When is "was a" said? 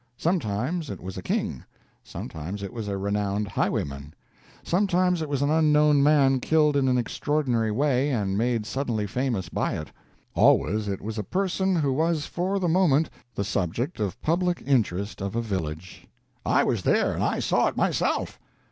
0.99-1.21, 2.73-2.97, 11.03-11.23